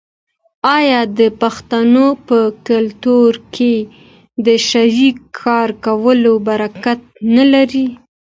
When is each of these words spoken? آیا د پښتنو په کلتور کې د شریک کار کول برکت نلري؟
آیا 0.77 1.01
د 1.19 1.21
پښتنو 1.41 2.07
په 2.27 2.39
کلتور 2.67 3.31
کې 3.55 3.73
د 4.45 4.47
شریک 4.69 5.17
کار 5.41 5.69
کول 5.85 6.19
برکت 6.47 7.01
نلري؟ 7.35 7.85